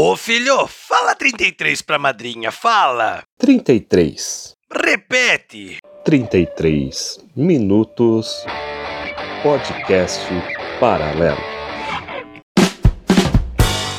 [0.00, 3.24] Ô filho, fala 33 pra madrinha, fala!
[3.36, 4.52] 33.
[4.72, 5.78] Repete!
[6.04, 8.46] 33 minutos.
[9.42, 10.24] Podcast
[10.78, 11.40] paralelo.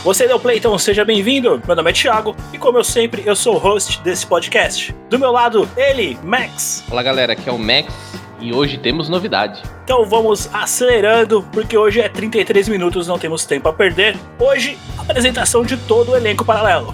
[0.05, 1.61] Você deu play, então seja bem-vindo.
[1.67, 4.95] Meu nome é Thiago e, como eu sempre, eu sou o host desse podcast.
[5.09, 6.81] Do meu lado, ele, Max.
[6.87, 7.93] Fala galera, aqui é o Max
[8.41, 9.61] e hoje temos novidade.
[9.83, 14.15] Então vamos acelerando, porque hoje é 33 minutos, não temos tempo a perder.
[14.39, 16.93] Hoje, apresentação de todo o elenco paralelo.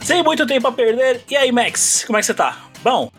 [0.00, 1.22] Sem muito tempo a perder.
[1.30, 2.58] E aí, Max, como é que você tá?
[2.82, 3.10] Bom?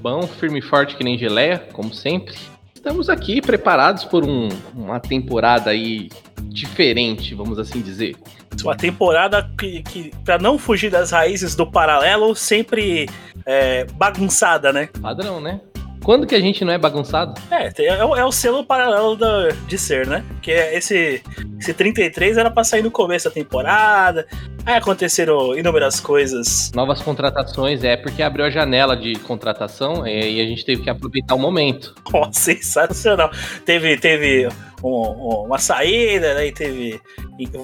[0.00, 2.34] Bom, firme e forte que nem geleia, como sempre.
[2.74, 6.10] Estamos aqui preparados por um- uma temporada aí
[6.48, 8.16] diferente, vamos assim dizer.
[8.62, 13.08] Uma temporada que, que para não fugir das raízes do paralelo, sempre
[13.44, 14.88] é, bagunçada, né?
[15.00, 15.60] Padrão, né?
[16.04, 17.40] Quando que a gente não é bagunçado?
[17.50, 20.22] É, é, o- é o selo paralelo da- de ser, né?
[20.28, 21.22] Porque esse,
[21.58, 24.26] esse 33 era pra sair no começo da temporada,
[24.66, 26.70] aí aconteceram inúmeras coisas.
[26.74, 30.90] Novas contratações, é porque abriu a janela de contratação é, e a gente teve que
[30.90, 31.94] aproveitar o momento.
[32.12, 33.30] Ó, sensacional.
[33.64, 34.46] Teve, teve
[34.82, 37.00] um- um- uma saída, aí teve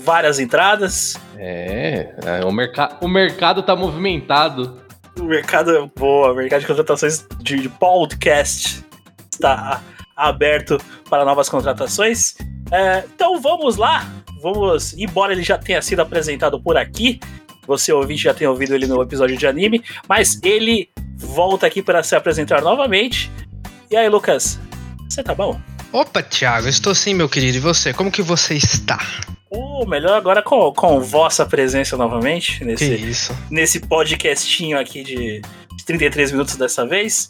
[0.00, 1.20] várias entradas.
[1.37, 4.81] É, é, o, merca o mercado tá movimentado.
[5.21, 8.83] O mercado é boa, o mercado de contratações de, de podcast
[9.31, 9.83] está
[10.17, 12.35] aberto para novas contratações.
[12.73, 17.21] É, então vamos lá, vamos, embora ele já tenha sido apresentado por aqui,
[17.67, 22.03] você ouvinte já tenha ouvido ele no episódio de anime, mas ele volta aqui para
[22.03, 23.31] se apresentar novamente.
[23.91, 24.59] E aí, Lucas,
[25.09, 25.61] você tá bom?
[25.93, 27.59] Opa, Thiago, estou sim, meu querido.
[27.59, 27.93] E você?
[27.93, 28.99] Como que você está?
[29.51, 33.37] Ou melhor agora com, com vossa presença novamente Que nesse, isso?
[33.51, 37.29] nesse podcastinho aqui de, de 33 minutos dessa vez.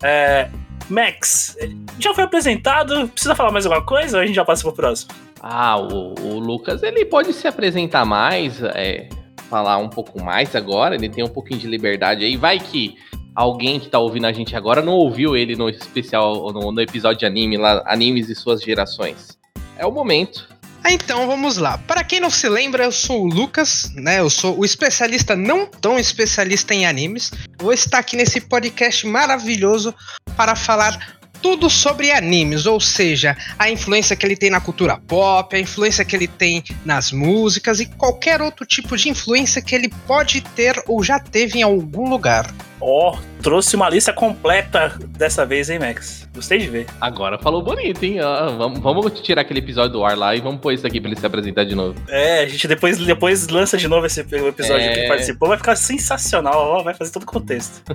[0.00, 0.48] É,
[0.88, 1.56] Max,
[1.98, 3.08] já foi apresentado?
[3.08, 5.10] Precisa falar mais alguma coisa ou a gente já passa pro próximo?
[5.42, 9.08] Ah, o, o Lucas, ele pode se apresentar mais, é,
[9.50, 12.36] falar um pouco mais agora, ele tem um pouquinho de liberdade aí.
[12.36, 12.96] Vai que
[13.34, 17.18] alguém que tá ouvindo a gente agora não ouviu ele no especial, no, no episódio
[17.18, 19.36] de anime, lá, Animes e Suas Gerações.
[19.76, 20.48] É o momento.
[20.86, 21.78] Ah, então vamos lá.
[21.78, 24.20] Para quem não se lembra, eu sou o Lucas, né?
[24.20, 27.32] Eu sou o especialista não tão especialista em animes.
[27.58, 29.92] Vou estar aqui nesse podcast maravilhoso
[30.36, 35.56] para falar tudo sobre animes, ou seja, a influência que ele tem na cultura pop,
[35.56, 39.88] a influência que ele tem nas músicas e qualquer outro tipo de influência que ele
[40.06, 42.54] pode ter ou já teve em algum lugar.
[42.88, 46.28] Ó, trouxe uma lista completa dessa vez, hein, Max?
[46.32, 46.86] Gostei de ver.
[47.00, 48.20] Agora falou bonito, hein?
[48.20, 51.10] Ah, vamos, vamos tirar aquele episódio do ar lá e vamos pôr isso aqui pra
[51.10, 52.00] ele se apresentar de novo.
[52.08, 54.92] É, a gente depois, depois lança de novo esse episódio É.
[54.92, 57.82] que ele participou, vai ficar sensacional, ó, vai fazer todo o contexto.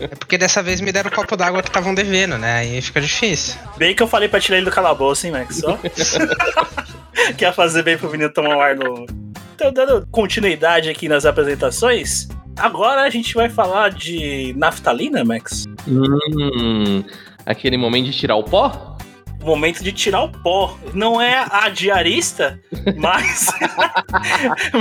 [0.00, 2.60] É porque dessa vez me deram o copo d'água que estavam devendo, né?
[2.60, 3.56] Aí fica difícil.
[3.76, 5.62] Bem que eu falei pra tirar ele do calabouço, hein, Max?
[5.64, 5.76] Ó.
[7.36, 9.06] que ia fazer bem pro menino tomar um ar novo.
[9.54, 15.64] Então, dando continuidade aqui nas apresentações, agora a gente vai falar de naftalina, Max.
[15.86, 17.02] Hum,
[17.46, 18.96] aquele momento de tirar o pó?
[19.40, 20.76] O momento de tirar o pó.
[20.92, 22.60] Não é a diarista,
[22.96, 23.50] mas,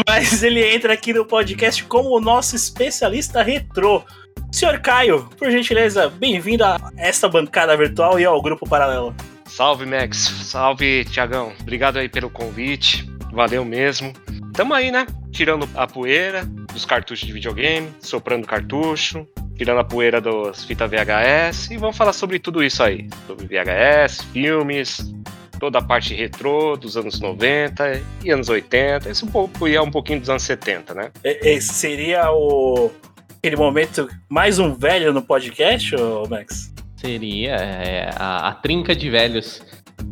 [0.08, 4.04] mas ele entra aqui no podcast como o nosso especialista retrô.
[4.52, 9.16] Senhor Caio, por gentileza, bem-vindo a esta bancada virtual e ao grupo paralelo.
[9.46, 10.18] Salve, Max.
[10.18, 11.54] Salve, Tiagão.
[11.60, 13.08] Obrigado aí pelo convite.
[13.32, 14.14] Valeu mesmo.
[14.54, 15.06] Tamo aí, né?
[15.32, 21.72] Tirando a poeira dos cartuchos de videogame, soprando cartucho, tirando a poeira das fitas VHS
[21.72, 23.08] e vamos falar sobre tudo isso aí.
[23.28, 25.14] Sobre VHS, filmes,
[25.60, 29.10] toda a parte retrô dos anos 90 e anos 80.
[29.10, 31.12] Esse um pouco e é um pouquinho dos anos 70, né?
[31.24, 32.92] E- Esse seria o
[33.38, 36.74] aquele momento mais um velho no podcast, ô Max?
[36.96, 39.62] Seria é, a, a trinca de velhos.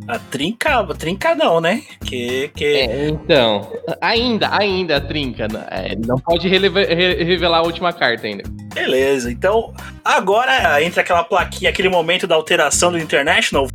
[0.08, 1.82] A trinca, a trinca não, né?
[2.06, 2.64] Que, que...
[2.64, 5.48] É, então, ainda, ainda a trinca.
[5.48, 5.66] né?
[5.72, 8.44] É, não pode revelar a última carta ainda.
[8.74, 9.74] Beleza, então
[10.04, 13.68] agora entra aquela plaquinha, aquele momento da alteração do International.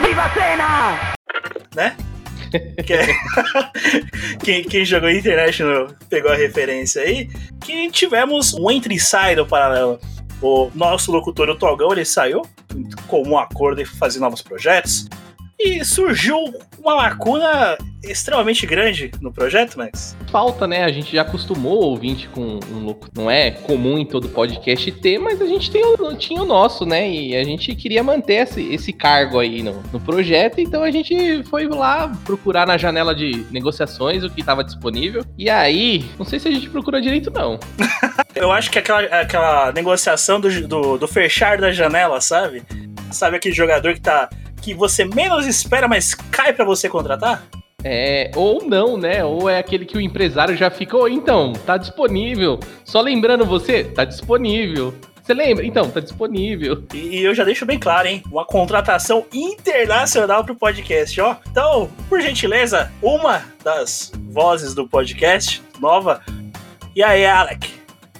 [0.00, 1.14] Viva a cena!
[1.74, 1.96] Né?
[2.84, 3.06] Que é-
[4.44, 7.28] quem, quem jogou International pegou a referência aí.
[7.60, 9.98] Que tivemos um entre e sai do paralelo.
[10.40, 12.42] O nosso locutor, o Togão, ele saiu
[13.06, 15.06] com um acordo e fazer novos projetos.
[15.62, 16.38] E surgiu
[16.78, 20.16] uma lacuna extremamente grande no projeto, Max.
[20.30, 20.84] Falta, né?
[20.84, 23.08] A gente já acostumou o ouvinte com um louco.
[23.14, 26.86] Não é comum em todo podcast ter, mas a gente tem o, tinha o nosso,
[26.86, 27.08] né?
[27.10, 31.44] E a gente queria manter esse, esse cargo aí no, no projeto, então a gente
[31.44, 35.22] foi lá procurar na janela de negociações o que estava disponível.
[35.36, 37.60] E aí, não sei se a gente procura direito, não.
[38.34, 42.62] Eu acho que aquela, aquela negociação do, do, do fechar da janela, sabe?
[43.10, 44.30] Sabe aquele jogador que tá.
[44.60, 47.44] Que você menos espera, mas cai para você contratar?
[47.82, 49.24] É, ou não, né?
[49.24, 52.60] Ou é aquele que o empresário já ficou, então, tá disponível.
[52.84, 54.94] Só lembrando você, tá disponível.
[55.22, 55.64] Você lembra?
[55.64, 56.84] Então, tá disponível.
[56.92, 58.22] E, e eu já deixo bem claro, hein?
[58.30, 61.36] Uma contratação internacional pro podcast, ó.
[61.48, 66.20] Então, por gentileza, uma das vozes do podcast, nova.
[66.96, 67.70] E aí, Alec?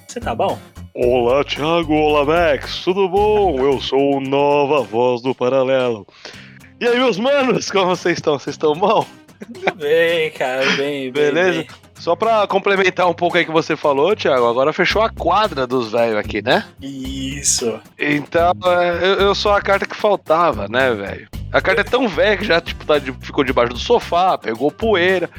[0.07, 0.59] Você tá bom?
[1.03, 1.95] Olá, Thiago.
[1.95, 2.85] Olá, Max.
[2.85, 3.59] Tudo bom?
[3.59, 6.07] Eu sou o Nova Voz do Paralelo.
[6.79, 8.39] E aí, meus manos, como vocês estão?
[8.39, 9.07] Vocês estão mal?
[9.51, 11.13] Tudo bem, cara, bem, bem.
[11.13, 11.59] Beleza?
[11.61, 11.69] bem.
[11.95, 15.91] Só pra complementar um pouco aí que você falou, Thiago, agora fechou a quadra dos
[15.93, 16.67] velhos aqui, né?
[16.83, 17.81] Isso.
[17.99, 21.29] Então, é, eu, eu sou a carta que faltava, né, velho?
[21.51, 24.71] A carta é tão velha que já tipo, tá de- ficou debaixo do sofá, pegou
[24.71, 25.31] poeira.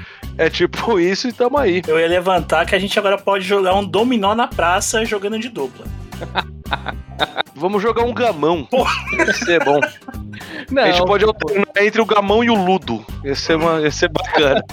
[0.42, 1.84] É tipo isso e tamo aí.
[1.88, 5.50] Eu ia levantar que a gente agora pode jogar um dominó na praça jogando de
[5.50, 5.86] dupla.
[7.54, 8.66] Vamos jogar um gamão.
[8.66, 8.92] Porra.
[9.20, 9.80] Ia ser bom.
[10.72, 13.06] Não, A gente pode alternar entre o gamão e o ludo.
[13.24, 14.64] Ia ser, uma, ia ser bacana.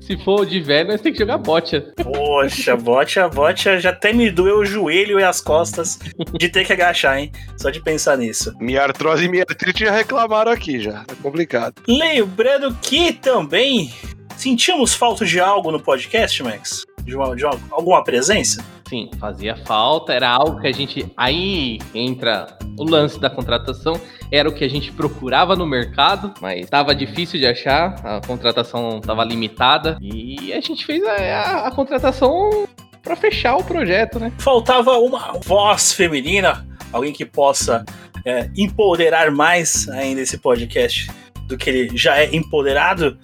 [0.00, 1.80] se for de velho, nós temos que jogar bocha.
[1.96, 5.98] Poxa, bote, bote já até me doeu o joelho e as costas
[6.38, 7.32] de ter que agachar, hein?
[7.56, 8.54] Só de pensar nisso.
[8.60, 11.04] Minha artrose e minha artrite já reclamaram aqui, já.
[11.04, 11.74] Tá complicado.
[11.88, 13.92] Lembrando que também
[14.42, 16.84] sentimos falta de algo no podcast, Max?
[17.04, 18.64] De, uma, de uma- alguma presença?
[18.88, 21.10] Sim, fazia falta, era algo que a gente.
[21.16, 23.98] Aí entra o lance da contratação,
[24.30, 28.98] era o que a gente procurava no mercado, mas estava difícil de achar, a contratação
[28.98, 32.66] estava limitada e a gente fez a, a- a contratação
[33.02, 34.30] para fechar o projeto, né?
[34.38, 37.84] Faltava uma voz feminina, alguém que possa
[38.24, 41.10] é, empoderar mais ainda esse podcast
[41.48, 43.18] do que ele já é empoderado.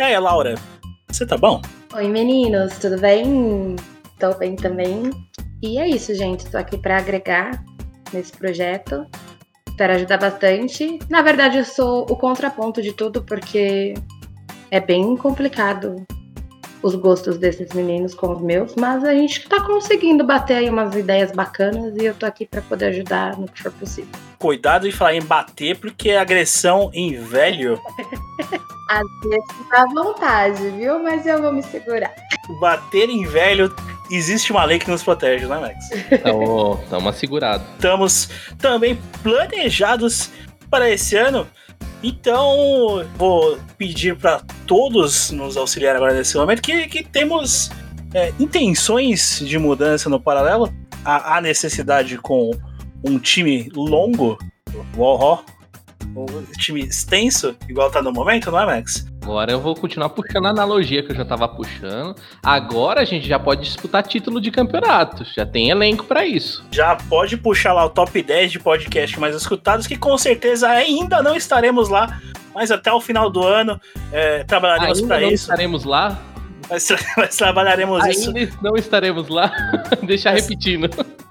[0.00, 0.54] Aí, Laura,
[1.08, 1.60] você tá bom?
[1.92, 3.74] Oi, meninos, tudo bem?
[4.16, 5.10] Tô bem também.
[5.60, 6.46] E é isso, gente.
[6.46, 7.64] Tô aqui pra agregar
[8.12, 9.04] nesse projeto.
[9.68, 11.00] Espero ajudar bastante.
[11.10, 13.94] Na verdade, eu sou o contraponto de tudo, porque
[14.70, 15.96] é bem complicado
[16.82, 20.94] os gostos desses meninos com os meus, mas a gente tá conseguindo bater aí umas
[20.94, 24.10] ideias bacanas e eu tô aqui pra poder ajudar no que for possível.
[24.38, 27.80] Cuidado em falar em bater, porque é agressão em velho.
[28.88, 31.02] Às vezes dá vontade, viu?
[31.02, 32.14] Mas eu vou me segurar.
[32.58, 33.74] Bater em velho,
[34.10, 35.90] existe uma lei que nos protege, né, Max?
[36.10, 37.66] Então, estamos assegurados.
[37.74, 40.30] Estamos também planejados
[40.70, 41.46] para esse ano.
[42.02, 47.70] Então, vou pedir para todos nos auxiliar agora nesse momento que, que temos
[48.14, 50.72] é, intenções de mudança no paralelo.
[51.04, 52.50] Há, necessidade com
[53.02, 54.38] um time longo,
[54.96, 55.42] uó,
[56.24, 59.06] um time extenso, igual tá no momento, não é, Max?
[59.22, 62.14] Agora eu vou continuar puxando a analogia que eu já tava puxando.
[62.42, 65.22] Agora a gente já pode disputar título de campeonato.
[65.36, 66.64] Já tem elenco para isso.
[66.72, 71.22] Já pode puxar lá o top 10 de podcast mais escutados, que com certeza ainda
[71.22, 72.18] não estaremos lá,
[72.54, 73.78] mas até o final do ano
[74.12, 75.44] é, trabalharemos para não isso.
[75.44, 76.18] estaremos lá.
[76.70, 78.34] Mas, tra- mas trabalharemos isso.
[78.34, 79.52] Ainda não estaremos lá.
[80.06, 80.88] Deixar Mas- repetindo.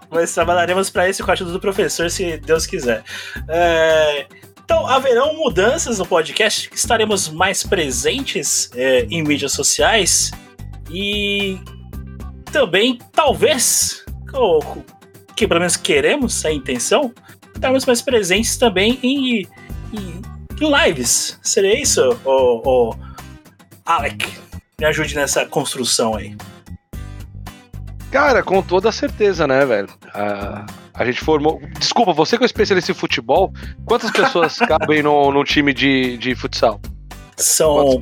[0.09, 3.03] Mas trabalharemos para isso com a ajuda do professor, se Deus quiser.
[3.49, 4.25] É,
[4.69, 10.29] Então, haverão mudanças no podcast, estaremos mais presentes é, em mídias sociais
[10.91, 11.57] e
[12.51, 14.03] também, talvez,
[14.33, 14.81] o-
[15.37, 17.13] que pelo menos queremos, a intenção,
[17.55, 19.47] estarmos mais presentes também em,
[19.93, 20.21] em-
[20.59, 21.39] lives.
[21.41, 22.93] Seria isso, ô,
[23.85, 24.27] Alec?
[24.77, 26.35] Me ajude nessa construção aí.
[28.11, 29.89] Cara, com toda certeza, né, velho?
[30.13, 31.61] A, a gente formou.
[31.77, 33.53] Desculpa, você que é especialista em futebol,
[33.85, 36.79] quantas pessoas cabem no, num time de, de futsal?
[37.35, 37.99] São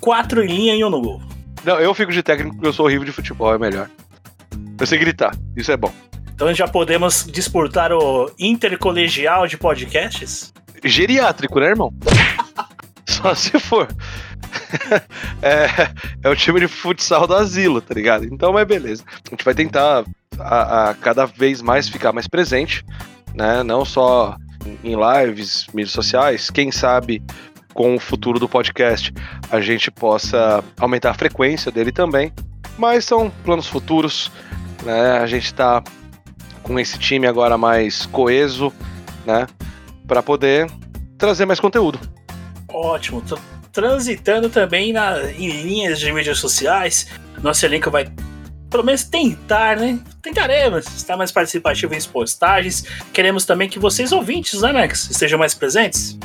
[0.00, 1.22] quatro em linha e um no gol.
[1.64, 3.88] Não, eu fico de técnico porque eu sou horrível de futebol, é melhor.
[4.78, 5.92] Eu sei gritar, isso é bom.
[6.34, 10.52] Então já podemos disputar o intercolegial de podcasts?
[10.84, 11.92] Geriátrico, né, irmão?
[13.06, 13.88] Só se for.
[15.42, 15.68] é,
[16.22, 18.24] é o time de futsal do asilo, tá ligado?
[18.24, 19.04] Então, mas beleza.
[19.26, 20.04] A gente vai tentar
[20.38, 22.84] a, a cada vez mais ficar mais presente,
[23.34, 23.62] né?
[23.62, 24.36] Não só
[24.84, 27.22] em lives, mídias sociais, quem sabe
[27.74, 29.12] com o futuro do podcast
[29.50, 32.32] a gente possa aumentar a frequência dele também.
[32.78, 34.30] Mas são planos futuros,
[34.82, 35.18] né?
[35.18, 35.82] A gente tá
[36.62, 38.72] com esse time agora mais coeso,
[39.26, 39.46] né?
[40.06, 40.70] Para poder
[41.18, 41.98] trazer mais conteúdo.
[42.68, 43.22] Ótimo.
[43.72, 47.08] Transitando também na, em linhas de mídias sociais.
[47.42, 48.06] Nosso elenco vai
[48.72, 50.00] pelo menos tentar, né?
[50.22, 52.84] Tentaremos estar mais participativo em postagens.
[53.12, 56.18] Queremos também que vocês, ouvintes, né, Max, estejam mais presentes.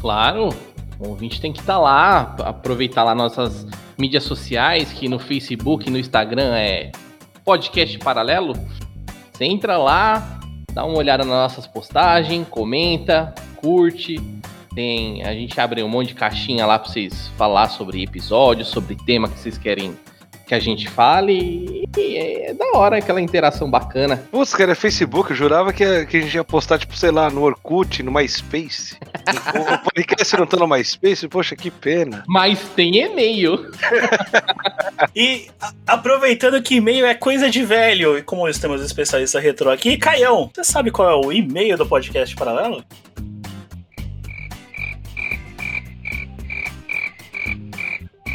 [0.00, 0.48] Claro,
[0.98, 5.98] o ouvinte tem que estar lá, aproveitar lá nossas mídias sociais, que no Facebook no
[5.98, 6.90] Instagram é
[7.44, 8.54] podcast paralelo.
[9.32, 10.40] Você entra lá,
[10.72, 14.20] dá uma olhada nas nossas postagens, comenta, curte.
[14.74, 18.96] Tem, a gente abre um monte de caixinha lá para vocês falar sobre episódios, sobre
[18.96, 19.96] tema que vocês querem
[20.46, 21.88] que a gente fale.
[21.96, 24.22] E é da hora aquela interação bacana.
[24.30, 27.10] Putz, cara, é Facebook, eu jurava que a, que a gente ia postar, tipo, sei
[27.10, 28.96] lá, no Orkut, no MySpace.
[29.54, 31.28] o, o podcast não tá no MySpace?
[31.28, 32.24] Poxa, que pena.
[32.26, 33.70] Mas tem e-mail.
[35.14, 39.38] E a- aproveitando que e-mail é coisa de velho, e como nós temos um especialista
[39.40, 42.82] retrô aqui, Caião, você sabe qual é o e-mail do podcast paralelo?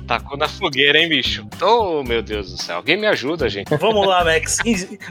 [0.10, 1.48] Tacou na fogueira, hein, bicho?
[1.62, 2.78] Oh, meu Deus do céu.
[2.78, 3.70] Alguém me ajuda, gente.
[3.78, 4.58] Vamos lá, Max.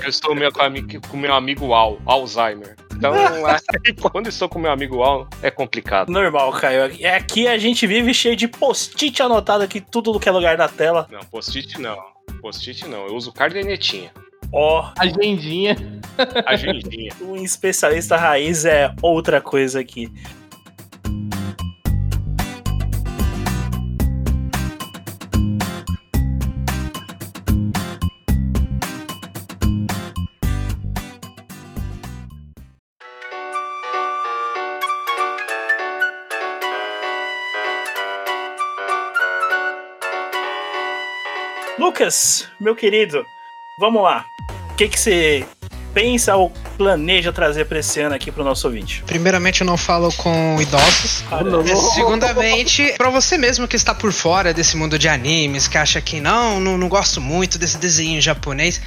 [0.00, 0.60] Eu estou meu, com,
[1.10, 2.76] com meu amigo Al, Alzheimer.
[2.94, 6.12] Então, aí, quando estou com meu amigo Al, é complicado.
[6.12, 6.96] Normal, Caio.
[7.00, 10.68] É aqui a gente vive cheio de post-it anotado aqui, tudo que é lugar da
[10.68, 11.08] tela.
[11.10, 12.14] Não, post-it não.
[12.40, 13.06] Post-it não.
[13.06, 14.10] Eu uso cardenetinha.
[14.52, 15.76] Ó, Agendinha.
[16.46, 17.12] Agendinha.
[17.20, 20.10] um especialista raiz é outra coisa aqui.
[42.06, 43.26] Lucas, meu querido,
[43.80, 44.24] vamos lá.
[44.70, 45.44] O que que você
[45.96, 49.02] pensa ou planeja trazer pra esse ano aqui pro nosso ouvinte?
[49.06, 51.24] Primeiramente, eu não falo com idosos.
[51.64, 55.98] E, Segundamente, pra você mesmo que está por fora desse mundo de animes, que acha
[56.02, 58.78] que não, não, não gosto muito desse desenho japonês,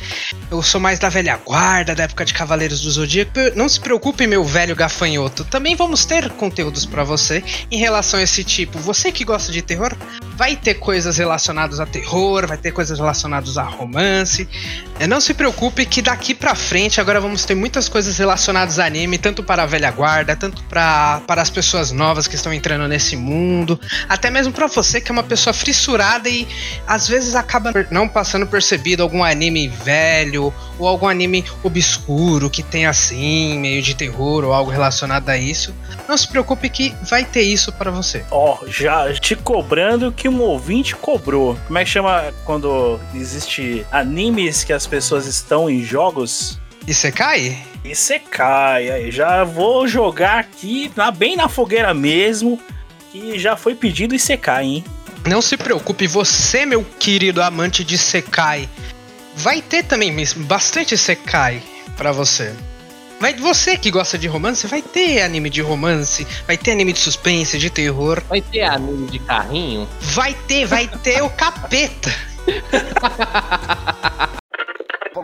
[0.51, 3.31] eu sou mais da velha guarda, da época de Cavaleiros do Zodíaco.
[3.55, 5.43] Não se preocupe, meu velho gafanhoto.
[5.45, 8.77] Também vamos ter conteúdos pra você em relação a esse tipo.
[8.77, 9.97] Você que gosta de terror,
[10.37, 14.47] vai ter coisas relacionadas a terror, vai ter coisas relacionadas a romance.
[14.99, 18.85] É, Não se preocupe que daqui pra frente agora vamos ter muitas coisas relacionadas a
[18.85, 22.87] anime, tanto para a velha guarda, tanto pra, para as pessoas novas que estão entrando
[22.87, 26.47] nesse mundo, até mesmo pra você que é uma pessoa fissurada e
[26.87, 32.85] às vezes acaba não passando percebido algum anime velho ou algum anime obscuro que tem
[32.85, 35.73] assim, meio de terror ou algo relacionado a isso.
[36.07, 38.25] Não se preocupe que vai ter isso pra você.
[38.31, 41.57] Ó, já te cobrando que um ouvinte cobrou.
[41.67, 46.59] Como é que chama quando existe animes que as pessoas estão em jogos?
[46.93, 47.57] E?
[47.83, 48.89] E você cai.
[48.91, 52.59] Aí já vou jogar aqui na- bem na fogueira mesmo.
[53.11, 54.83] Que já foi pedido e cai, hein?
[55.27, 58.69] Não se preocupe, você, meu querido amante de Sekai,
[59.35, 61.61] vai ter também mas bastante Sekai
[61.97, 62.53] pra você.
[63.19, 66.99] Vai, você que gosta de romance, vai ter anime de romance, vai ter anime de
[66.99, 69.89] suspense, de terror, Vai ter anime de carrinho?
[69.99, 72.09] vai ter, vai ter o capeta.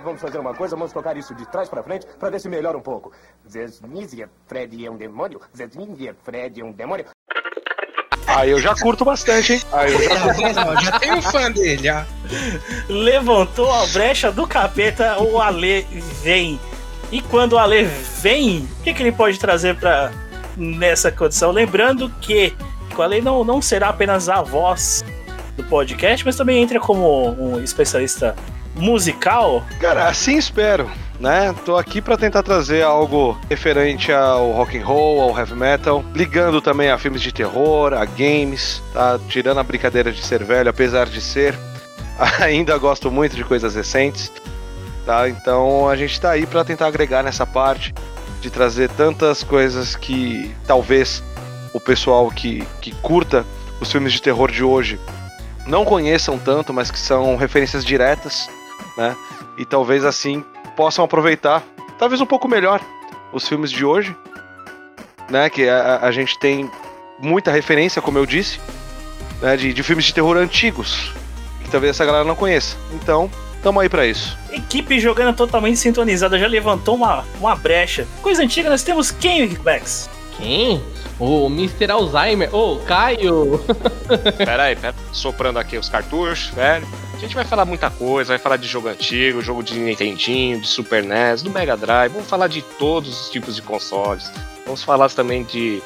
[0.06, 2.78] Vamos fazer uma coisa, vamos tocar isso de trás pra frente pra ver se melhora
[2.78, 3.12] um pouco.
[3.50, 5.42] Zesmizia, Fred é um demônio.
[5.58, 7.06] Zesmizia, Fred é um demônio.
[8.28, 9.62] Aí eu já curto bastante, hein?
[9.72, 10.60] Aí eu já vendo?
[10.60, 12.04] Ó, Já um fã dele, ó.
[12.88, 15.82] Levantou a brecha do capeta, o Ale
[16.22, 16.60] vem.
[17.12, 20.12] E quando o Ale vem, o que, que ele pode trazer para
[20.56, 21.50] nessa condição?
[21.50, 22.56] Lembrando que
[22.96, 25.04] o Ale não, não será apenas a voz
[25.58, 28.36] do podcast, mas também entra como um especialista
[28.76, 29.64] musical.
[29.80, 30.90] Cara, assim espero,
[31.20, 31.54] né?
[31.66, 36.62] Tô aqui pra tentar trazer algo referente ao rock and roll, ao heavy metal, ligando
[36.62, 39.20] também a filmes de terror, a games, tá?
[39.30, 41.56] Tirando a brincadeira de ser velho, apesar de ser,
[42.40, 44.32] ainda gosto muito de coisas recentes,
[45.06, 45.30] tá?
[45.30, 47.94] Então a gente tá aí pra tentar agregar nessa parte
[48.42, 51.24] de trazer tantas coisas que talvez
[51.74, 53.46] o pessoal que, que curta
[53.82, 55.00] os filmes de terror de hoje
[55.66, 58.50] não conheçam tanto, mas que são referências diretas,
[58.98, 59.16] né?
[59.58, 60.44] E talvez assim
[60.76, 61.64] possam aproveitar,
[61.98, 62.82] talvez um pouco melhor,
[63.32, 64.16] os filmes de hoje,
[65.30, 65.50] né?
[65.50, 66.70] Que a, a gente tem
[67.20, 68.60] muita referência, como eu disse,
[69.42, 69.56] né?
[69.58, 71.12] De, de filmes de terror antigos,
[71.64, 72.78] que talvez essa galera não conheça.
[72.94, 73.30] Então,
[73.64, 74.38] tamo aí pra isso.
[74.52, 78.08] Equipe jogando totalmente sintonizada, já levantou uma, uma brecha.
[78.22, 80.10] Coisa antiga, nós temos quem, Max?
[80.38, 80.82] Quem?
[81.20, 81.92] O Mr.
[81.92, 82.54] Alzheimer.
[82.54, 83.60] Ô, Caio!
[84.38, 84.94] Pera aí, pera.
[85.12, 86.86] Soprando aqui os cartuchos, velho.
[87.14, 90.68] A gente vai falar muita coisa, vai falar de jogo antigo, jogo de Nintendinho, de
[90.68, 94.30] Super NES, do Mega Drive, vamos falar de todos os tipos de consoles.
[94.66, 95.82] Vamos falar também de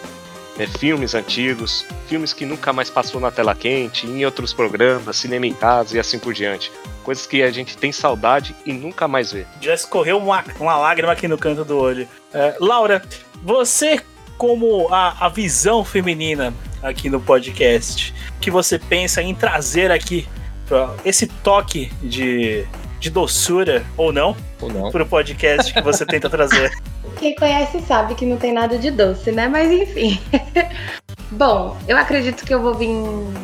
[0.57, 5.45] né, filmes antigos, filmes que nunca mais passou na tela quente, em outros programas, cinema
[5.45, 6.71] em casa e assim por diante.
[7.03, 9.45] Coisas que a gente tem saudade e nunca mais vê.
[9.61, 12.07] Já escorreu uma, uma lágrima aqui no canto do olho.
[12.33, 13.01] É, Laura,
[13.41, 14.01] você,
[14.39, 20.25] como a, a visão feminina aqui no podcast, que você pensa em trazer aqui
[20.65, 22.65] pra esse toque de,
[23.01, 24.89] de doçura, ou não, Ou não?
[24.91, 26.71] pro podcast que você tenta trazer?
[27.19, 29.49] Quem conhece sabe que não tem nada de doce, né?
[29.49, 30.17] Mas enfim.
[31.31, 32.95] Bom, eu acredito que eu vou vir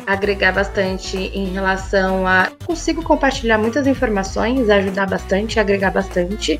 [0.06, 2.50] agregar bastante em relação a.
[2.64, 6.58] Consigo compartilhar muitas informações, ajudar bastante, agregar bastante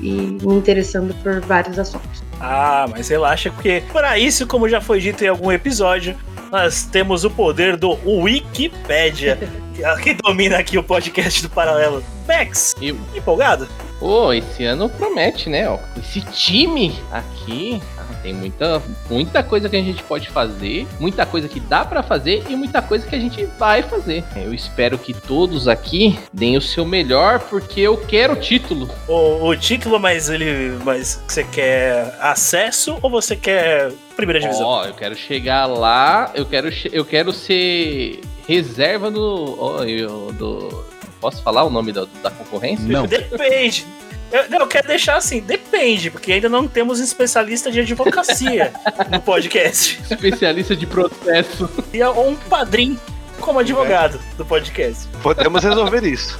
[0.00, 2.29] e me interessando por vários assuntos.
[2.40, 6.16] Ah, mas relaxa, porque para isso, como já foi dito em algum episódio,
[6.50, 9.38] nós temos o poder do Wikipedia,
[10.02, 12.02] que é domina aqui o podcast do Paralelo.
[12.26, 12.96] Max, Eu.
[13.14, 13.68] empolgado?
[14.00, 15.68] Pô, esse ano promete, né?
[15.68, 21.26] Ó, esse time aqui ah, tem muita, muita coisa que a gente pode fazer, muita
[21.26, 24.24] coisa que dá pra fazer e muita coisa que a gente vai fazer.
[24.34, 28.88] Eu espero que todos aqui deem o seu melhor, porque eu quero o título.
[29.06, 30.78] O, o título, mas ele.
[30.82, 34.66] Mas você quer acesso ou você quer primeira divisão?
[34.66, 40.84] Ó, eu quero chegar lá, eu quero, eu quero ser reserva do, ó, eu- do.
[41.20, 42.86] Posso falar o nome da, da concorrência?
[42.86, 43.06] Não.
[43.06, 43.86] Depende.
[44.32, 48.72] Eu, não, eu quero deixar assim, depende, porque ainda não temos um especialista de advocacia
[49.10, 50.00] no podcast.
[50.08, 51.68] Especialista de processo.
[51.92, 52.98] E ou um padrinho
[53.40, 55.08] como advogado do podcast.
[55.22, 56.38] Podemos resolver isso.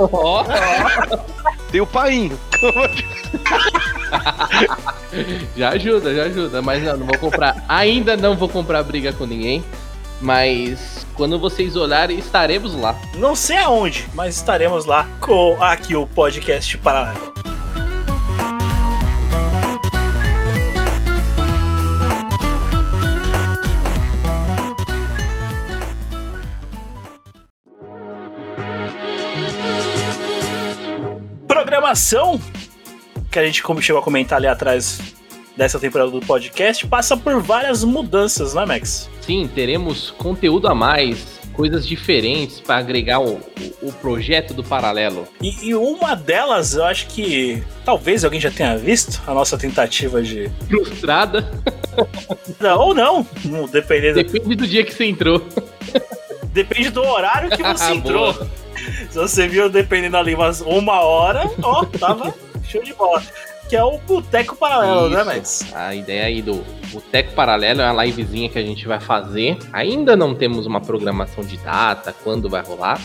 [0.00, 0.44] Ó,
[1.70, 2.38] Tem o painho.
[5.56, 6.62] já ajuda, já ajuda.
[6.62, 7.64] Mas não, não vou comprar.
[7.68, 9.62] Ainda não vou comprar briga com ninguém.
[10.20, 12.96] Mas quando vocês olharem, estaremos lá.
[13.16, 17.32] Não sei aonde, mas estaremos lá com aqui o podcast paralelo.
[31.46, 32.40] Programação
[33.30, 35.14] que a gente como chegou a comentar ali atrás
[35.56, 39.08] dessa temporada do podcast passa por várias mudanças, né, Max?
[39.20, 45.26] Sim, teremos conteúdo a mais, coisas diferentes para agregar o, o, o projeto do paralelo.
[45.40, 50.22] E, e uma delas, eu acho que talvez alguém já tenha visto a nossa tentativa
[50.22, 50.50] de.
[50.68, 51.50] Frustrada.
[52.60, 53.26] Não, ou não,
[53.70, 54.22] dependendo.
[54.22, 55.46] Depende do dia que você entrou.
[56.52, 58.30] Depende do horário que você Boa.
[58.30, 58.48] entrou.
[59.10, 62.34] Se você viu dependendo ali umas uma hora, ó, tava
[62.68, 63.22] show de bola.
[63.68, 65.64] Que é o Boteco Paralelo, né, Isso.
[65.64, 65.74] Max?
[65.74, 69.56] A ideia aí do Boteco Paralelo é uma livezinha que a gente vai fazer.
[69.72, 73.00] Ainda não temos uma programação de data, quando vai rolar.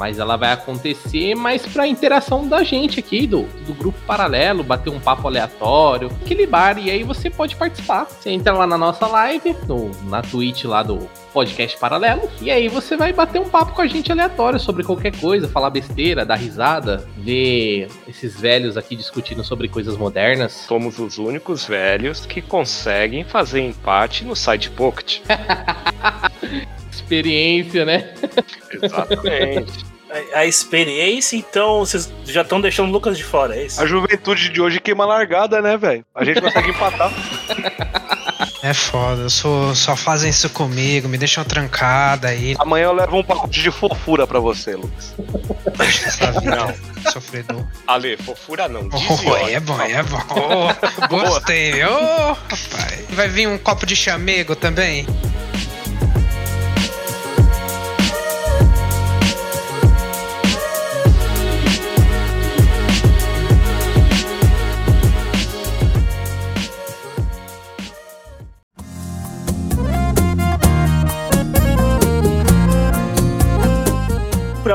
[0.00, 4.88] Mas ela vai acontecer mais pra interação da gente aqui, do, do grupo paralelo, bater
[4.88, 8.06] um papo aleatório, aquele bar, e aí você pode participar.
[8.06, 12.66] Você entra lá na nossa live, no, na Twitch lá do podcast paralelo, e aí
[12.66, 16.36] você vai bater um papo com a gente aleatório sobre qualquer coisa, falar besteira, dar
[16.36, 20.52] risada, ver esses velhos aqui discutindo sobre coisas modernas.
[20.52, 25.20] Somos os únicos velhos que conseguem fazer empate no side pocket.
[26.90, 28.14] Experiência, né?
[28.82, 29.89] Exatamente.
[30.34, 33.80] A, a experiência, então, vocês já estão deixando o Lucas de fora, é isso?
[33.80, 36.04] A juventude de hoje queima largada, né, velho?
[36.14, 37.12] A gente consegue empatar.
[38.62, 42.54] É foda, eu sou, só fazem isso comigo, me deixam trancada aí.
[42.58, 45.14] Amanhã eu levo um pacote de fofura pra você, Lucas.
[45.78, 46.74] Essa vida
[47.10, 47.64] sofredor.
[47.86, 48.86] Ale, fofura não.
[48.92, 50.20] Oh, é bom, é bom.
[50.30, 51.82] Oh, gostei.
[51.84, 53.06] Ô, rapaz.
[53.10, 55.06] Vai vir um copo de chamego também?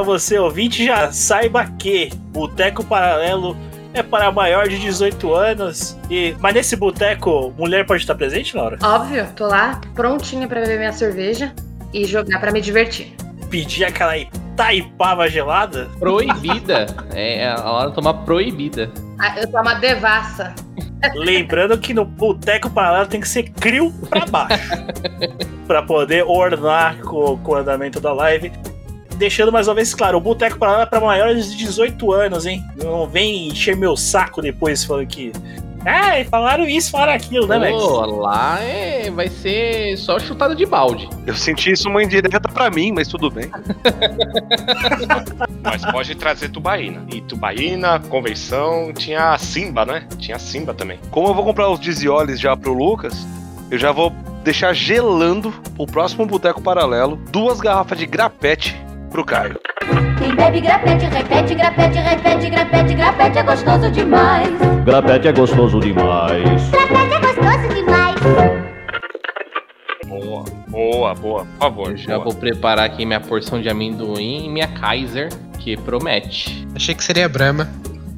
[0.05, 3.57] Você ouvinte, já saiba que Boteco Paralelo
[3.93, 5.97] é para maior de 18 anos.
[6.09, 8.77] E, mas nesse boteco, mulher pode estar presente, Laura?
[8.83, 11.53] Óbvio, tô lá prontinha pra beber minha cerveja
[11.93, 13.13] e jogar pra me divertir.
[13.49, 15.89] Pedir aquela Itaipava gelada?
[15.97, 16.85] Proibida.
[17.15, 18.91] é a hora de tomar proibida.
[19.19, 20.53] Ah, eu tô uma devassa.
[21.15, 24.69] Lembrando que no Boteco Paralelo tem que ser crio pra baixo.
[25.65, 28.51] pra poder ornar com, com o andamento da live.
[29.17, 32.63] Deixando mais uma vez claro, o Boteco Paralelo é pra maiores de 18 anos, hein?
[32.81, 35.31] Não vem encher meu saco depois falando que
[35.85, 37.71] É, falaram isso, falaram aquilo, né, Max?
[37.71, 41.07] Pô, lá é, vai ser só chutada de balde.
[41.25, 43.49] Eu senti isso uma indireta pra mim, mas tudo bem.
[45.63, 47.03] Mas pode trazer Tubaína.
[47.11, 50.07] E Tubaína, convenção, tinha a Simba, né?
[50.17, 50.99] Tinha a Simba também.
[51.09, 53.25] Como eu vou comprar os Dizioles já pro Lucas,
[53.71, 54.11] eu já vou
[54.43, 58.75] deixar gelando o próximo Boteco Paralelo duas garrafas de grapete
[59.09, 59.59] pro Caio.
[60.17, 64.49] Quem bebe grapete, repete, grapete, repete, grapete, grapete é gostoso demais.
[64.85, 66.69] Grapete é gostoso demais.
[66.69, 68.15] Grapete é gostoso demais.
[70.07, 71.45] Boa, boa, boa.
[71.45, 71.91] Por favor.
[71.91, 72.23] Eu já boa.
[72.25, 76.67] vou preparar aqui minha porção de amendoim e minha Kaiser, que promete.
[76.75, 77.69] Achei que seria Brahma.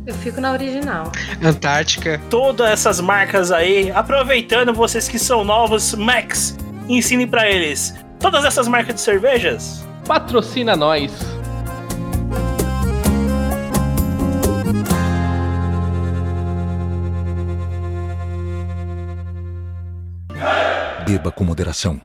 [0.06, 1.12] Eu fico na original.
[1.44, 2.22] Antártica.
[2.30, 7.94] Todas essas marcas aí, aproveitando vocês que são novos, Max, ensine pra eles.
[8.20, 11.12] Todas essas marcas de cervejas, Patrocina nós.
[21.06, 22.00] Beba com moderação.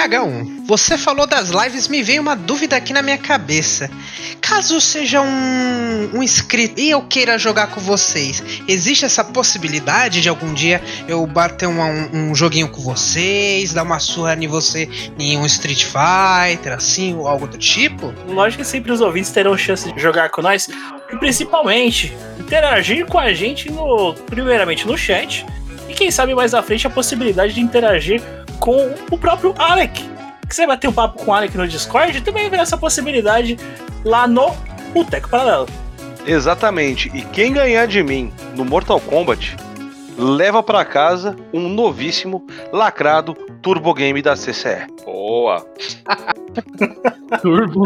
[0.00, 3.90] Tiagão, você falou das lives, me veio uma dúvida aqui na minha cabeça.
[4.40, 10.28] Caso seja um, um inscrito e eu queira jogar com vocês, existe essa possibilidade de
[10.30, 14.88] algum dia eu bater um, um, um joguinho com vocês, dar uma surra em você
[15.18, 18.14] em um Street Fighter, assim, ou algo do tipo?
[18.26, 20.66] lógico que sempre os ouvintes terão chance de jogar com nós.
[21.12, 24.14] E principalmente, interagir com a gente no.
[24.14, 25.44] Primeiramente no chat.
[25.90, 28.22] E quem sabe mais à frente a possibilidade de interagir
[28.60, 30.08] com o próprio Alec.
[30.48, 32.76] Que você vai bater um papo com o Alec no Discord e também haverá essa
[32.76, 33.56] possibilidade
[34.04, 34.54] lá no
[34.92, 35.68] Boteco Paralelo.
[36.26, 37.10] Exatamente.
[37.14, 39.56] E quem ganhar de mim no Mortal Kombat
[40.16, 44.86] leva pra casa um novíssimo lacrado Turbo Game da CCE.
[45.04, 45.64] Boa.
[47.40, 47.84] Turbo.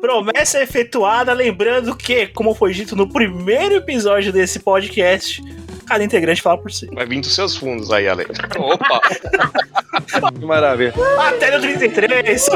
[0.00, 5.42] Promessa efetuada, lembrando que, como foi dito no primeiro episódio desse podcast,
[5.86, 6.86] cada integrante fala por si.
[6.86, 8.26] Vai vir dos seus fundos aí, Ale.
[8.58, 9.00] Opa.
[10.38, 10.94] Que maravilha.
[11.18, 12.48] Até no 33!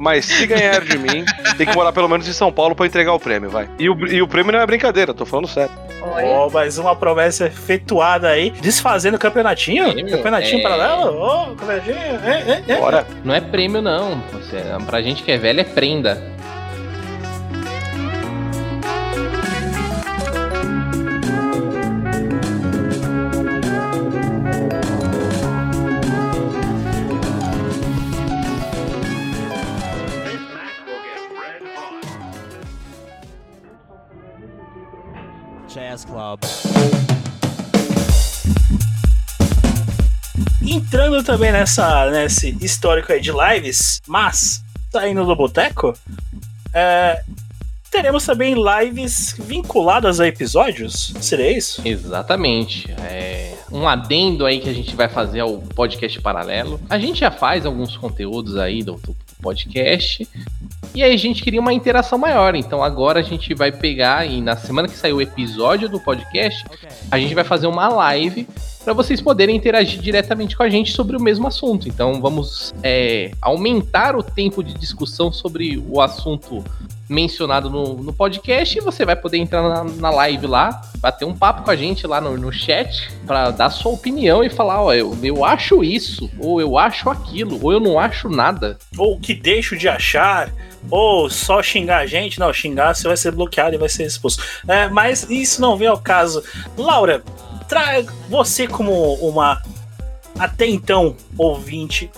[0.00, 1.26] Mas se ganhar de mim,
[1.58, 3.68] tem que morar pelo menos em São Paulo pra entregar o prêmio, vai.
[3.78, 5.70] E o, e o prêmio não é brincadeira, tô falando sério.
[6.02, 9.92] Ó, mais uma promessa efetuada aí, desfazendo o campeonatinho?
[9.92, 10.10] Prêmio?
[10.16, 10.62] Campeonatinho É.
[10.62, 11.18] paralelo?
[11.18, 12.76] Ó, campeonatinho, é, é, é.
[12.80, 13.06] Bora.
[13.22, 14.22] Não é prêmio, não.
[14.32, 16.22] Você, pra gente que é velho, é prenda.
[35.72, 36.40] Jazz Club.
[40.62, 45.96] Entrando também nessa, nesse histórico aí de lives, mas saindo do boteco,
[46.74, 47.22] é,
[47.90, 51.14] teremos também lives vinculadas a episódios?
[51.20, 51.82] Seria isso?
[51.84, 52.92] Exatamente.
[52.98, 56.80] É um adendo aí que a gente vai fazer ao podcast paralelo.
[56.90, 60.28] A gente já faz alguns conteúdos aí do, do podcast.
[60.94, 62.54] E aí a gente queria uma interação maior.
[62.54, 66.64] Então agora a gente vai pegar e na semana que sair o episódio do podcast,
[67.10, 68.46] a gente vai fazer uma live
[68.82, 71.88] para vocês poderem interagir diretamente com a gente sobre o mesmo assunto.
[71.88, 76.64] Então vamos é, aumentar o tempo de discussão sobre o assunto
[77.10, 81.36] mencionado no, no podcast e você vai poder entrar na, na live lá, bater um
[81.36, 84.94] papo com a gente lá no, no chat para dar sua opinião e falar, ó,
[84.94, 88.78] eu, eu acho isso, ou eu acho aquilo, ou eu não acho nada.
[88.96, 90.52] Ou que deixo de achar,
[90.88, 92.38] ou só xingar a gente.
[92.38, 94.40] Não, xingar você vai ser bloqueado e vai ser expulso.
[94.68, 96.44] É, mas isso não vem ao caso.
[96.78, 97.22] Laura,
[97.68, 99.60] traga você como uma
[100.38, 102.08] até então ouvinte.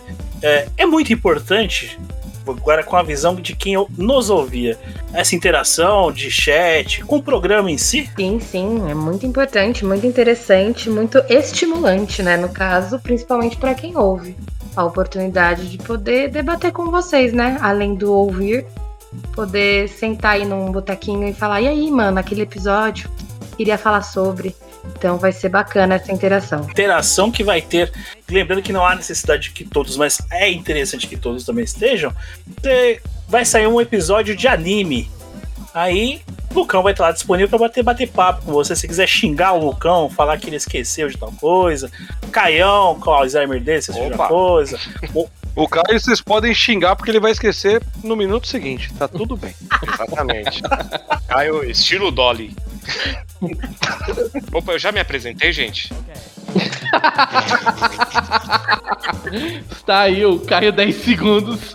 [0.42, 1.98] É, é muito importante,
[2.46, 4.78] agora com a visão de quem nos ouvia,
[5.12, 8.10] essa interação de chat com o programa em si.
[8.16, 12.36] Sim, sim, é muito importante, muito interessante, muito estimulante, né?
[12.36, 14.36] No caso, principalmente para quem ouve.
[14.74, 17.58] A oportunidade de poder debater com vocês, né?
[17.60, 18.66] Além do ouvir,
[19.34, 23.10] poder sentar aí num botequinho e falar: e aí, mano, aquele episódio,
[23.56, 24.54] queria falar sobre.
[24.84, 26.62] Então vai ser bacana essa interação.
[26.68, 27.92] Interação que vai ter,
[28.28, 32.12] lembrando que não há necessidade de que todos, mas é interessante que todos também estejam.
[33.28, 35.10] Vai sair um episódio de anime.
[35.74, 38.76] Aí, o Lucão vai estar lá disponível para bater, bater papo com você.
[38.76, 41.90] Se quiser xingar o Lucão, falar que ele esqueceu de tal coisa.
[42.30, 43.92] Caião, com o Alzheimer dele, se
[44.28, 44.78] coisa.
[45.54, 48.92] O- Caio vocês podem xingar porque ele vai esquecer no minuto seguinte.
[48.98, 49.54] Tá tudo bem.
[49.92, 50.62] Exatamente.
[51.28, 52.54] Caio, estilo Dolly.
[54.52, 55.92] Opa, eu já me apresentei, gente?
[59.70, 61.74] Está aí, o Caio 10 segundos.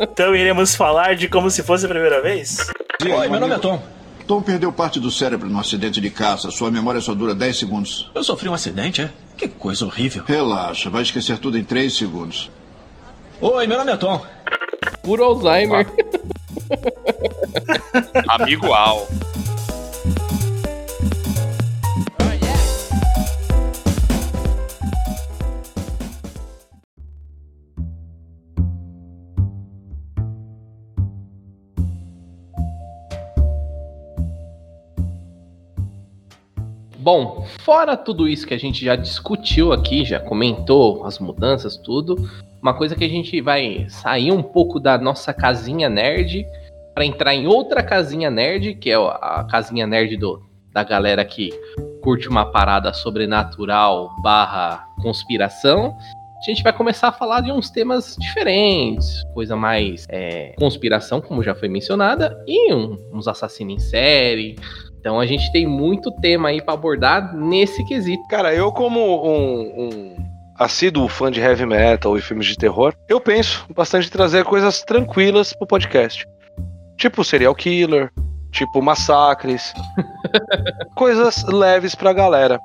[0.00, 2.70] Então iremos falar de como se fosse a primeira vez?
[3.02, 3.82] Oi, meu nome é Tom.
[4.26, 6.50] Tom perdeu parte do cérebro no acidente de caça.
[6.50, 8.10] Sua memória só dura 10 segundos.
[8.14, 9.10] Eu sofri um acidente, é?
[9.36, 10.22] Que coisa horrível.
[10.26, 12.50] Relaxa, vai esquecer tudo em 3 segundos.
[13.44, 14.24] Oi, meu nome é Tom.
[15.02, 15.84] Puro Alzheimer.
[18.28, 19.08] Amigo Al.
[37.02, 42.30] Bom, fora tudo isso que a gente já discutiu aqui, já comentou as mudanças, tudo,
[42.62, 46.46] uma coisa que a gente vai sair um pouco da nossa casinha nerd
[46.94, 50.40] para entrar em outra casinha nerd, que é a casinha nerd do,
[50.72, 51.50] da galera que
[52.04, 55.96] curte uma parada sobrenatural barra conspiração.
[56.38, 61.42] A gente vai começar a falar de uns temas diferentes, coisa mais é, conspiração, como
[61.42, 64.56] já foi mencionada, e um- uns assassinos em série.
[65.02, 68.22] Então a gente tem muito tema aí para abordar nesse quesito.
[68.28, 70.16] Cara, eu como um, um
[70.56, 74.80] assíduo fã de heavy metal e filmes de terror, eu penso bastante em trazer coisas
[74.84, 76.24] tranquilas pro podcast.
[76.96, 78.12] Tipo serial killer,
[78.52, 79.74] tipo massacres.
[80.94, 82.60] coisas leves pra galera.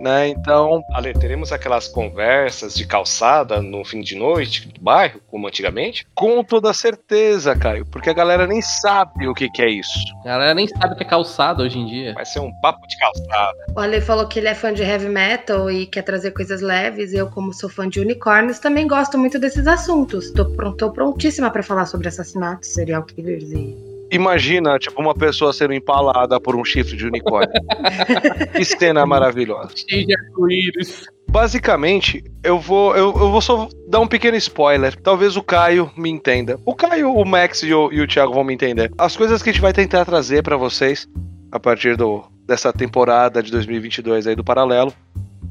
[0.00, 0.28] Né?
[0.28, 6.06] Então, Ale, teremos aquelas conversas de calçada no fim de noite do bairro, como antigamente?
[6.14, 9.98] com toda certeza, Caio, porque a galera nem sabe o que, que é isso.
[10.24, 12.14] A galera nem sabe o que é calçado hoje em dia.
[12.14, 13.58] Vai ser um papo de calçada.
[13.74, 17.12] O Ale falou que ele é fã de heavy metal e quer trazer coisas leves.
[17.12, 20.30] Eu, como sou fã de unicórnios, também gosto muito desses assuntos.
[20.32, 23.89] Tô, pron- tô prontíssima pra falar sobre assassinatos, serial killers e.
[24.10, 27.52] Imagina, tipo, uma pessoa sendo empalada por um chifre de unicórnio.
[28.54, 29.70] que cena maravilhosa.
[29.88, 31.04] Cheio de arco-íris.
[31.30, 35.00] Basicamente, eu vou, eu, eu vou só dar um pequeno spoiler.
[35.00, 36.58] Talvez o Caio me entenda.
[36.64, 38.90] O Caio, o Max e o, e o Thiago vão me entender.
[38.98, 41.06] As coisas que a gente vai tentar trazer pra vocês
[41.52, 44.92] a partir do, dessa temporada de 2022 aí do Paralelo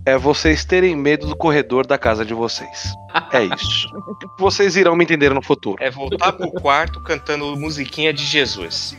[0.10, 2.94] é vocês terem medo do corredor da casa de vocês.
[3.32, 3.88] É isso.
[4.40, 5.78] Vocês irão me entender no futuro.
[5.80, 8.96] É voltar pro quarto cantando musiquinha de Jesus.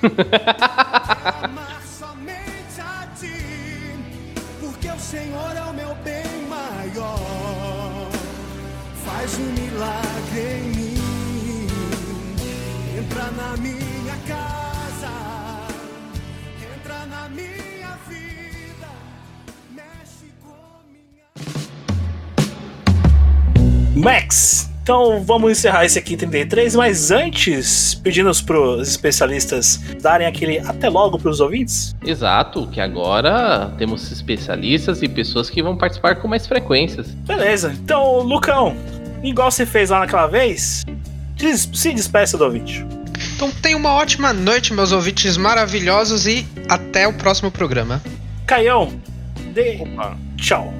[1.99, 3.97] somente a ti,
[4.61, 8.09] porque o Senhor é o meu bem maior.
[9.05, 11.67] Faz um milagre em mim,
[12.99, 13.90] entra na minha
[24.01, 30.89] Max, então vamos encerrar esse aqui 33, mas antes, pedindo pros especialistas darem aquele até
[30.89, 31.95] logo pros ouvintes.
[32.05, 37.09] Exato, que agora temos especialistas e pessoas que vão participar com mais frequências.
[37.27, 38.75] Beleza, então, Lucão,
[39.23, 40.83] igual você fez lá naquela vez,
[41.37, 42.85] des- se despeça do ouvinte.
[43.37, 48.01] Então tenha uma ótima noite, meus ouvintes maravilhosos, e até o próximo programa.
[48.47, 48.93] Caião,
[49.53, 50.73] dê Opa, tchau.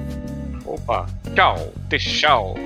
[0.65, 1.05] opa.
[1.35, 2.57] Tchau, dê tchau.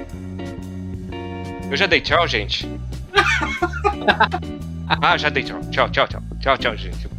[1.70, 2.70] Eu já dei tchau, gente.
[5.02, 5.60] ah, já dei tchau.
[5.72, 6.22] Tchau, tchau, tchau.
[6.40, 7.10] Tchau, tchau, gente.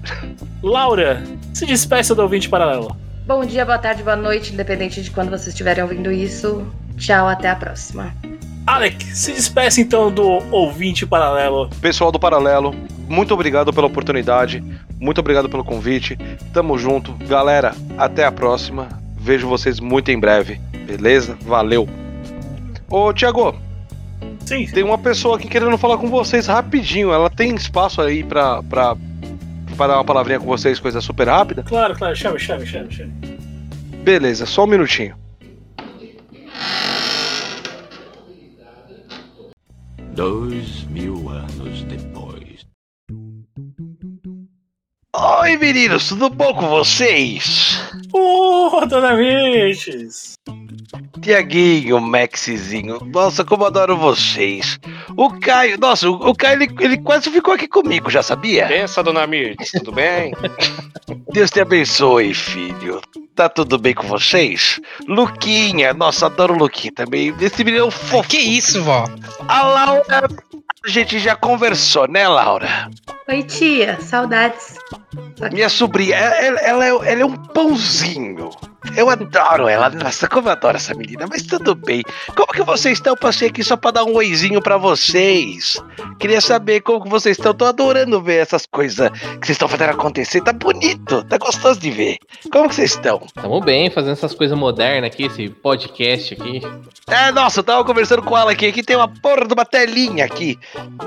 [0.63, 2.97] Laura, se despeça do ouvinte paralelo.
[3.27, 6.65] Bom dia, boa tarde, boa noite, independente de quando vocês estiverem ouvindo isso.
[6.97, 8.15] Tchau, até a próxima.
[8.67, 11.69] Alec, se despeça então do ouvinte paralelo.
[11.81, 12.75] Pessoal do Paralelo,
[13.09, 14.63] muito obrigado pela oportunidade,
[15.01, 16.17] muito obrigado pelo convite.
[16.53, 17.13] Tamo junto.
[17.27, 18.89] Galera, até a próxima.
[19.17, 21.37] Vejo vocês muito em breve, beleza?
[21.43, 21.89] Valeu.
[22.89, 23.57] Ô, Thiago,
[24.47, 27.13] Sim, tem uma pessoa aqui querendo falar com vocês rapidinho.
[27.13, 28.97] Ela tem espaço aí pra, pra,
[29.77, 31.65] pra dar uma palavrinha com vocês, coisa super rápida?
[31.65, 33.13] claro, claro, chame, chame, chame, chame.
[34.05, 35.17] Beleza, só um minutinho.
[40.13, 42.65] Dois mil anos depois.
[45.15, 47.81] Oi, meninos, tudo bom com vocês?
[48.13, 50.37] Ô, dona Mirtes!
[51.27, 54.79] Tiaguinho, Maxizinho, nossa, como adoro vocês.
[55.17, 58.69] O Caio, nossa, o Caio ele, ele quase ficou aqui comigo, já sabia?
[58.69, 60.33] Pensa, dona Mirtes, tudo bem?
[61.35, 63.01] Deus te abençoe, filho.
[63.35, 64.81] Tá tudo bem com vocês?
[65.09, 67.35] Luquinha, nossa, adoro o Luquinha também.
[67.41, 68.29] Esse menino é um fofo.
[68.29, 69.05] Que isso, vó?
[69.49, 70.29] A Laura,
[70.85, 72.89] a gente já conversou, né, Laura?
[73.29, 74.79] Oi, tia, saudades.
[75.53, 78.51] Minha sobrinha, ela, ela é, ela é um pãozinho.
[78.97, 79.91] Eu adoro ela.
[79.91, 81.27] Nossa, como eu adoro essa menina.
[81.29, 82.05] Mas tudo bem.
[82.37, 83.17] Como que vocês estão?
[83.17, 85.77] Passei aqui só pra dar um oizinho pra vocês.
[86.21, 87.53] Queria saber como que vocês estão.
[87.53, 90.41] Tô adorando ver essas coisas que vocês estão fazendo acontecer.
[90.43, 92.19] Tá bonito, tá gostoso de ver.
[92.53, 93.19] Como que vocês estão?
[93.35, 96.63] Tamo bem, fazendo essas coisas modernas aqui, esse podcast aqui.
[97.09, 98.67] É, nossa, eu tava conversando com ela aqui.
[98.67, 100.57] Aqui tem uma porra de uma telinha aqui.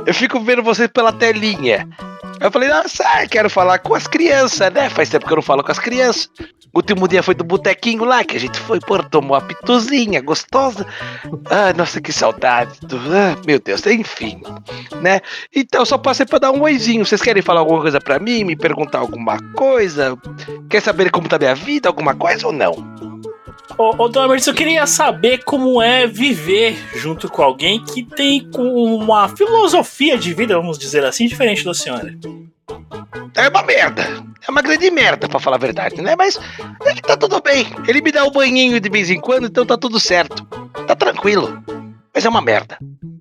[0.05, 1.88] Eu fico vendo vocês pela telinha.
[2.41, 4.89] Eu falei, nossa, quero falar com as crianças, né?
[4.89, 6.30] Faz tempo que eu não falo com as crianças.
[6.73, 10.21] O último dia foi do botequinho lá, que a gente foi, pô, tomou uma pituzinha
[10.21, 10.86] gostosa.
[11.49, 12.80] Ah, nossa, que saudade.
[12.82, 12.97] Do...
[12.97, 14.41] Ah, meu Deus, enfim,
[15.02, 15.19] né?
[15.54, 17.06] Então, só passei pra dar um oizinho.
[17.06, 18.43] Vocês querem falar alguma coisa pra mim?
[18.43, 20.15] Me perguntar alguma coisa?
[20.69, 21.89] Quer saber como tá minha vida?
[21.89, 23.09] Alguma coisa ou não?
[23.80, 28.46] Ô, ô Dona Mercedes, eu queria saber como é viver junto com alguém que tem
[28.58, 32.13] uma filosofia de vida, vamos dizer assim, diferente da senhora.
[33.38, 34.04] É uma merda.
[34.46, 36.13] É uma grande merda, pra falar a verdade, né?
[36.18, 36.38] Mas
[36.86, 37.68] é que tá tudo bem.
[37.88, 40.46] Ele me dá o um banhinho de vez em quando, então tá tudo certo.
[40.86, 41.63] Tá tranquilo.
[42.13, 42.78] Mas é uma merda.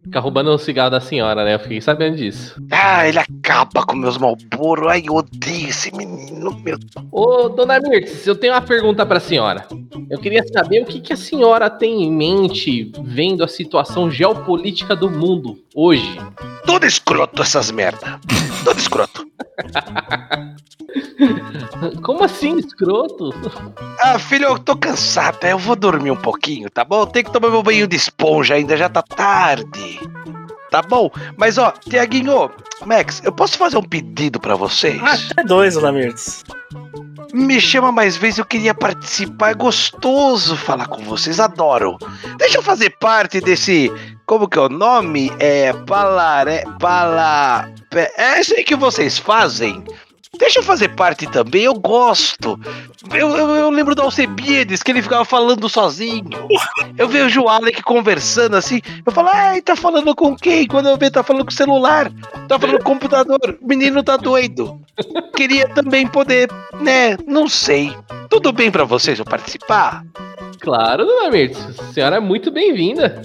[0.09, 1.55] Fica roubando o cigarro da senhora, né?
[1.55, 2.55] Eu fiquei sabendo disso.
[2.71, 4.89] Ah, ele acaba com meus malboro.
[4.89, 6.79] Ai, eu odeio esse menino, meu.
[7.13, 9.67] Ô, dona Mirtz, eu tenho uma pergunta pra senhora.
[10.09, 14.97] Eu queria saber o que, que a senhora tem em mente vendo a situação geopolítica
[14.97, 16.19] do mundo hoje.
[16.65, 18.19] Tudo escroto essas merda.
[18.65, 19.29] Tudo escroto.
[22.03, 23.31] Como assim, escroto?
[24.01, 27.07] Ah, filho, eu tô cansado, eu vou dormir um pouquinho, tá bom?
[27.07, 29.98] Tem que tomar meu banho de esponja ainda, já tá tarde.
[30.71, 31.11] Tá bom?
[31.37, 32.51] Mas ó, Tiaguinho,
[32.85, 35.01] Max, eu posso fazer um pedido para vocês?
[35.03, 36.45] Ah, até dois, Lamirtes.
[37.33, 39.51] Me chama mais vezes, eu queria participar.
[39.51, 41.99] É gostoso falar com vocês, adoro.
[42.39, 43.93] Deixa eu fazer parte desse.
[44.27, 45.31] Como que é o nome?
[45.39, 45.73] É.
[45.73, 46.65] Palaré.
[46.79, 47.71] Pala.
[48.17, 49.85] É isso aí que vocês fazem.
[50.37, 52.59] Deixa eu fazer parte também, eu gosto.
[53.13, 56.29] Eu, eu, eu lembro do Alcebiades, que ele ficava falando sozinho.
[56.97, 60.67] Eu vejo o Alec conversando assim, eu falo, ai, tá falando com quem?
[60.67, 62.13] Quando eu vejo, tá falando com o celular,
[62.47, 63.59] tá falando com o computador.
[63.61, 64.81] O menino tá doido.
[65.35, 66.49] Queria também poder,
[66.81, 67.97] né, não sei.
[68.29, 70.05] Tudo bem para vocês eu participar?
[70.61, 71.59] Claro, dona Mirtz.
[71.95, 73.23] Senhora é muito bem-vinda.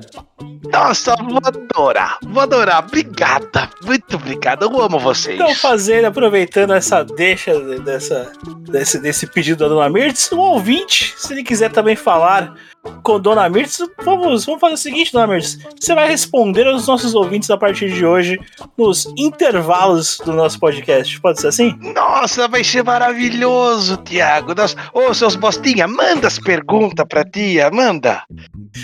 [0.73, 2.83] Nossa, vou adorar, vou adorar.
[2.83, 4.65] Obrigada, muito obrigada.
[4.65, 5.36] Eu amo vocês.
[5.36, 8.31] Então, fazendo, aproveitando essa deixa dessa,
[8.62, 12.55] desse, desse pedido da Dona Mirtz, um ouvinte, se ele quiser também falar
[13.04, 15.58] com Dona Mirtz, vamos, vamos fazer o seguinte, Dona Mirtz.
[15.80, 18.39] Você vai responder aos nossos ouvintes a partir de hoje,
[18.78, 21.19] nos intervalos do nosso podcast.
[21.22, 21.78] Pode ser assim?
[21.93, 24.54] Nossa, vai ser maravilhoso, Tiago.
[24.93, 28.24] Ô, seus bostinha, manda as perguntas pra tia, manda.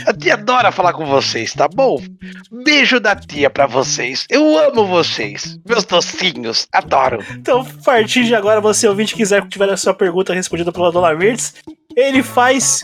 [0.05, 2.01] A tia adora falar com vocês, tá bom?
[2.63, 4.25] Beijo da tia pra vocês.
[4.29, 5.57] Eu amo vocês.
[5.65, 7.23] Meus docinhos, adoro.
[7.31, 10.91] Então, a partir de agora, você ouvinte quiser que tiver a sua pergunta respondida pela
[10.91, 11.55] Dona Mirtz,
[11.95, 12.83] ele faz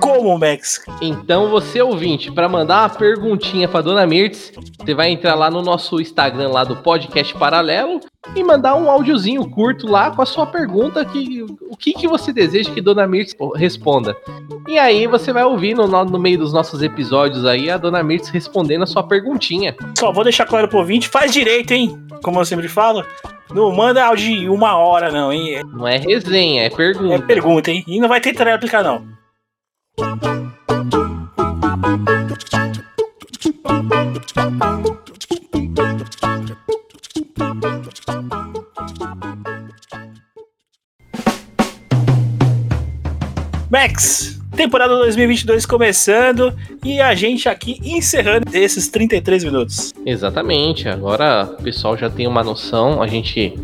[0.00, 0.82] como, Max?
[1.00, 5.62] Então, você ouvinte, para mandar uma perguntinha pra Dona Mirtz, você vai entrar lá no
[5.62, 8.00] nosso Instagram lá do Podcast Paralelo
[8.34, 12.32] e mandar um áudiozinho curto lá com a sua pergunta que o que, que você
[12.32, 14.16] deseja que Dona Mirtz responda.
[14.66, 18.28] E aí você vai ouvir no, no meio dos nossos episódios aí a Dona Mirtz
[18.28, 19.74] respondendo a sua perguntinha.
[19.98, 21.98] Só vou deixar claro pro ouvinte, faz direito, hein?
[22.22, 23.04] Como eu sempre falo.
[23.54, 25.62] Não manda áudio de uma hora, não, hein?
[25.72, 27.14] Não é resenha, é pergunta.
[27.14, 27.84] É pergunta, hein?
[27.86, 29.15] E não vai ter tréplica, não.
[43.70, 46.54] Max, temporada 2022 começando
[46.84, 49.94] e a gente aqui encerrando esses 33 minutos.
[50.04, 53.54] Exatamente, agora o pessoal já tem uma noção, a gente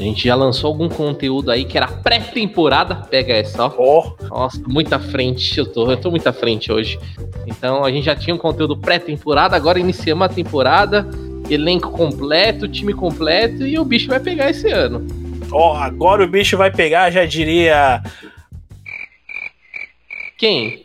[0.00, 2.94] a gente já lançou algum conteúdo aí que era pré-temporada.
[2.94, 3.72] Pega essa, ó.
[3.76, 4.24] Oh.
[4.28, 5.58] Nossa, muita frente.
[5.58, 6.98] Eu tô, eu tô muita frente hoje.
[7.46, 11.06] Então a gente já tinha um conteúdo pré-temporada, agora iniciamos a temporada.
[11.50, 15.06] Elenco completo, time completo e o bicho vai pegar esse ano.
[15.52, 18.02] Ó, oh, agora o bicho vai pegar, já diria.
[20.38, 20.82] Quem?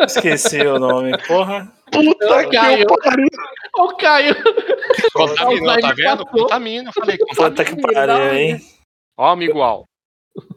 [0.00, 1.72] Esqueci o nome, porra.
[1.94, 3.28] Puta que pariu.
[3.76, 4.36] Ô, Caio.
[5.12, 6.26] Contaminou, tá vendo?
[6.26, 7.18] Contamina, falei.
[7.18, 8.60] Puta que pariu, hein?
[9.16, 9.84] Ó, amigo Al.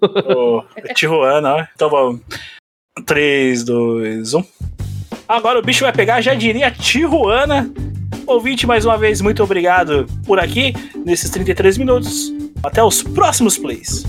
[0.02, 0.64] Ô,
[0.96, 1.66] Tijuana, ó.
[1.76, 2.22] Então vamos.
[3.06, 4.44] 3, 2, 1.
[5.28, 7.72] Agora o bicho vai pegar, já diria Tijuana.
[8.26, 10.74] Ouvinte, mais uma vez, muito obrigado por aqui,
[11.06, 12.34] nesses 33 minutos.
[12.64, 14.04] Até os próximos plays.